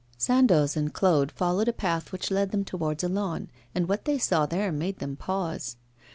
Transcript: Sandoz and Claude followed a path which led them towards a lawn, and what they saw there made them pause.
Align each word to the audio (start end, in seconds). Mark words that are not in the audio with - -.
Sandoz 0.17 0.75
and 0.75 0.91
Claude 0.95 1.31
followed 1.31 1.67
a 1.67 1.71
path 1.73 2.11
which 2.11 2.31
led 2.31 2.49
them 2.49 2.65
towards 2.65 3.03
a 3.03 3.07
lawn, 3.07 3.49
and 3.75 3.87
what 3.87 4.05
they 4.05 4.17
saw 4.17 4.47
there 4.47 4.71
made 4.71 4.97
them 4.97 5.15
pause. 5.15 5.75